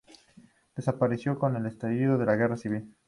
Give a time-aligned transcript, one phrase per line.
[0.75, 2.89] Desapareció con el estallido de la Guerra civil.